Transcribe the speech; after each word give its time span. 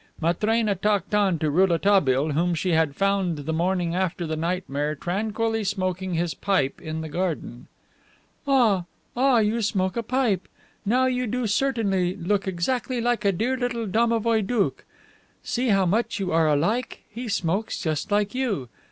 Matrena 0.19 0.73
talked 0.73 1.13
on 1.13 1.37
to 1.37 1.51
Rouletabille, 1.51 2.31
whom 2.31 2.55
she 2.55 2.71
had 2.71 2.95
found 2.95 3.37
the 3.37 3.53
morning 3.53 3.93
after 3.93 4.25
the 4.25 4.35
nightmare 4.35 4.95
tranquilly 4.95 5.63
smoking 5.63 6.15
his 6.15 6.33
pipe 6.33 6.81
in 6.81 7.01
the 7.01 7.07
garden. 7.07 7.67
"Ah, 8.47 8.85
ah, 9.15 9.37
you 9.37 9.61
smoke 9.61 9.95
a 9.95 10.01
pipe. 10.01 10.47
Now 10.87 11.05
you 11.05 11.27
do 11.27 11.45
certainly 11.45 12.15
look 12.15 12.47
exactly 12.47 12.99
like 12.99 13.23
a 13.23 13.31
dear 13.31 13.55
little 13.55 13.85
domovoi 13.85 14.41
doukh. 14.41 14.83
See 15.43 15.67
how 15.67 15.85
much 15.85 16.19
you 16.19 16.31
are 16.31 16.47
alike. 16.49 17.03
He 17.11 17.27
smokes 17.27 17.79
just 17.79 18.09
like 18.09 18.33
you. 18.33 18.69